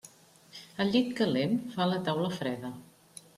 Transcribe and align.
El 0.85 0.89
llit 0.95 1.11
calent 1.19 1.53
fa 1.75 1.87
la 1.93 2.01
taula 2.09 2.33
freda. 2.39 2.73